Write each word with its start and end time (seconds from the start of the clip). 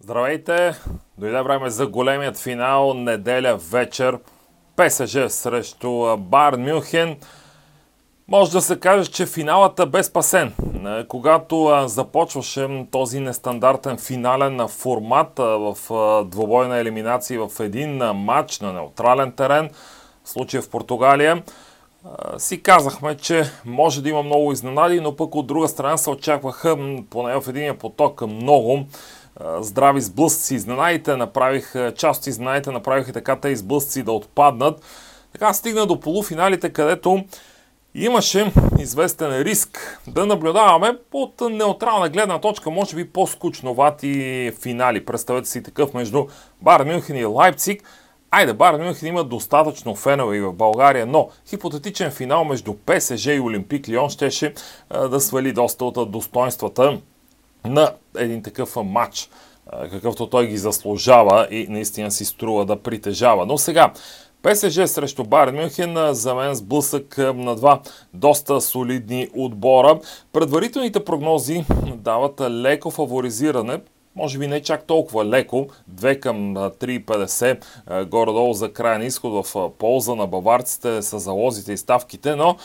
Здравейте! 0.00 0.74
Дойде 1.18 1.42
време 1.42 1.70
за 1.70 1.86
големият 1.86 2.38
финал, 2.38 2.94
неделя 2.94 3.56
вечер. 3.56 4.18
ПСЖ 4.76 5.28
срещу 5.28 6.16
Бар 6.16 6.54
Мюнхен. 6.54 7.16
Може 8.28 8.52
да 8.52 8.60
се 8.60 8.80
каже, 8.80 9.10
че 9.10 9.26
финалът 9.26 9.80
е 9.80 9.86
бе 9.86 10.02
спасен. 10.02 10.52
Е, 10.86 11.06
когато 11.06 11.84
започваше 11.86 12.86
този 12.90 13.20
нестандартен 13.20 13.98
финален 13.98 14.68
формат 14.68 15.32
в 15.38 15.76
двобойна 16.24 16.78
елиминация 16.78 17.48
в 17.48 17.60
един 17.60 17.96
матч 17.98 18.60
на 18.60 18.72
неутрален 18.72 19.32
терен, 19.32 19.70
в 20.24 20.28
случая 20.30 20.62
в 20.62 20.70
Португалия, 20.70 21.42
си 22.36 22.62
казахме, 22.62 23.16
че 23.16 23.44
може 23.64 24.02
да 24.02 24.08
има 24.08 24.22
много 24.22 24.52
изненади, 24.52 25.00
но 25.00 25.16
пък 25.16 25.34
от 25.34 25.46
друга 25.46 25.68
страна 25.68 25.96
се 25.96 26.10
очакваха, 26.10 26.76
поне 27.10 27.40
в 27.40 27.48
един 27.48 27.78
поток, 27.78 28.20
много 28.26 28.86
здрави 29.60 30.00
сблъсъци. 30.00 30.54
Изненадите 30.54 31.16
направих, 31.16 31.94
част 31.96 32.20
от 32.20 32.26
изненадите 32.26 32.70
направиха 32.70 33.12
така 33.12 33.36
тези 33.36 33.56
сблъсъци 33.56 34.02
да 34.02 34.12
отпаднат. 34.12 34.82
Така 35.32 35.52
стигна 35.52 35.86
до 35.86 36.00
полуфиналите, 36.00 36.70
където 36.70 37.24
имаше 37.94 38.52
известен 38.78 39.42
риск 39.42 40.00
да 40.06 40.26
наблюдаваме 40.26 40.98
от 41.12 41.40
неутрална 41.40 42.08
гледна 42.08 42.38
точка, 42.38 42.70
може 42.70 42.96
би 42.96 43.08
по-скучновати 43.08 44.52
финали. 44.62 45.04
Представете 45.04 45.48
си 45.48 45.62
такъв 45.62 45.94
между 45.94 46.26
Бар 46.62 46.84
Мюнхен 46.84 47.16
и 47.16 47.24
Лайпциг. 47.24 47.82
Айде, 48.30 48.52
Бар 48.52 48.74
Мюнхен 48.74 49.08
има 49.08 49.24
достатъчно 49.24 49.94
фенове 49.94 50.36
и 50.36 50.40
в 50.40 50.52
България, 50.52 51.06
но 51.06 51.28
хипотетичен 51.48 52.10
финал 52.10 52.44
между 52.44 52.74
ПСЖ 52.74 53.26
и 53.26 53.40
Олимпик 53.40 53.88
Лион 53.88 54.10
щеше 54.10 54.54
да 55.10 55.20
свали 55.20 55.52
доста 55.52 55.84
от 55.84 56.10
достоинствата 56.10 56.98
на 57.68 57.92
един 58.16 58.42
такъв 58.42 58.76
матч, 58.76 59.28
какъвто 59.90 60.26
той 60.26 60.46
ги 60.46 60.58
заслужава 60.58 61.48
и 61.50 61.66
наистина 61.68 62.10
си 62.10 62.24
струва 62.24 62.64
да 62.64 62.82
притежава. 62.82 63.46
Но 63.46 63.58
сега, 63.58 63.92
ПСЖ 64.42 64.86
срещу 64.86 65.24
Байерн 65.24 65.56
Мюнхен 65.56 66.14
за 66.14 66.34
мен 66.34 66.54
сблъсък 66.54 67.18
на 67.18 67.56
два 67.56 67.80
доста 68.14 68.60
солидни 68.60 69.28
отбора. 69.36 70.00
Предварителните 70.32 71.04
прогнози 71.04 71.64
дават 71.94 72.40
леко 72.40 72.90
фаворизиране 72.90 73.80
може 74.16 74.38
би 74.38 74.46
не 74.46 74.62
чак 74.62 74.84
толкова 74.84 75.24
леко, 75.24 75.66
2 75.94 76.20
към 76.20 76.54
3,50 76.54 78.04
горе-долу 78.04 78.52
за 78.52 78.72
крайен 78.72 79.02
изход 79.02 79.46
в 79.46 79.70
полза 79.78 80.14
на 80.14 80.26
баварците 80.26 81.02
с 81.02 81.18
залозите 81.18 81.72
и 81.72 81.76
ставките, 81.76 82.36
но 82.36 82.56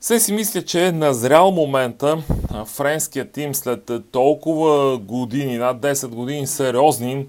се 0.00 0.20
си 0.20 0.32
мисля, 0.32 0.62
че 0.62 0.86
е 0.86 0.92
назрял 0.92 1.50
момента 1.50 2.22
френският 2.66 3.32
тим 3.32 3.54
след 3.54 3.90
толкова 4.12 4.98
години, 4.98 5.58
над 5.58 5.80
10 5.80 6.08
години 6.08 6.46
сериозни 6.46 7.26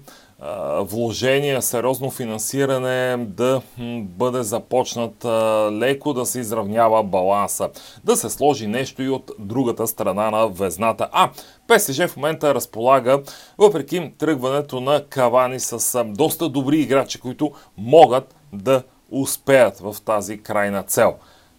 вложения, 0.78 1.62
сериозно 1.62 2.10
финансиране 2.10 3.16
да 3.18 3.60
бъде 4.00 4.42
започнат 4.42 5.24
леко 5.72 6.12
да 6.12 6.26
се 6.26 6.40
изравнява 6.40 7.02
баланса. 7.02 7.68
Да 8.04 8.16
се 8.16 8.30
сложи 8.30 8.66
нещо 8.66 9.02
и 9.02 9.08
от 9.08 9.30
другата 9.38 9.86
страна 9.86 10.30
на 10.30 10.48
везната. 10.48 11.08
А, 11.12 11.30
ПСЖ 11.68 12.06
в 12.06 12.16
момента 12.16 12.54
разполага, 12.54 13.22
въпреки 13.58 14.12
тръгването 14.18 14.80
на 14.80 15.04
Кавани 15.08 15.60
с 15.60 16.04
доста 16.04 16.48
добри 16.48 16.80
играчи, 16.80 17.20
които 17.20 17.52
могат 17.78 18.34
да 18.52 18.82
успеят 19.10 19.78
в 19.78 19.96
тази 20.04 20.42
крайна 20.42 20.82
цел. 20.82 21.14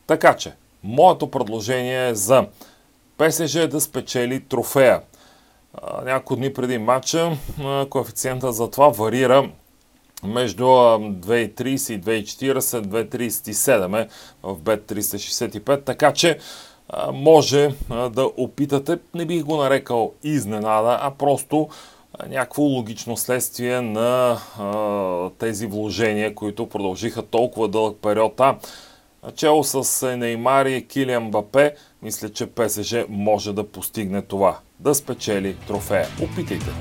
Така 0.07 0.35
че, 0.35 0.53
моето 0.83 1.31
предложение 1.31 2.07
е 2.07 2.15
за 2.15 2.45
ПСЖ 3.17 3.67
да 3.67 3.81
спечели 3.81 4.39
трофея. 4.39 5.01
Няколко 6.05 6.35
дни 6.35 6.53
преди 6.53 6.77
матча 6.77 7.37
коефициента 7.89 8.51
за 8.51 8.71
това 8.71 8.89
варира 8.89 9.49
между 10.23 10.63
2,30 10.63 11.93
и 11.93 12.01
2,40, 12.01 12.59
2,37 12.59 14.01
е 14.01 14.07
в 14.43 14.55
бет 14.55 14.91
365, 14.91 15.85
така 15.85 16.13
че 16.13 16.37
може 17.13 17.73
да 18.11 18.31
опитате, 18.37 18.99
не 19.13 19.25
бих 19.25 19.43
го 19.43 19.57
нарекал 19.57 20.13
изненада, 20.23 20.99
а 21.01 21.11
просто 21.11 21.69
някакво 22.29 22.63
логично 22.63 23.17
следствие 23.17 23.81
на 23.81 24.37
тези 25.39 25.67
вложения, 25.67 26.35
които 26.35 26.69
продължиха 26.69 27.21
толкова 27.21 27.67
дълъг 27.67 27.97
период. 28.01 28.39
А 28.39 28.57
Начало 29.25 29.63
с 29.63 30.17
Неймар 30.17 30.65
и 30.65 30.87
Килиан 30.87 31.31
Бапе, 31.31 31.75
мисля, 32.01 32.29
че 32.29 32.45
ПСЖ 32.45 32.95
може 33.09 33.53
да 33.53 33.67
постигне 33.67 34.21
това. 34.21 34.59
Да 34.79 34.95
спечели 34.95 35.55
трофея. 35.67 36.07
Опитайте! 36.23 36.71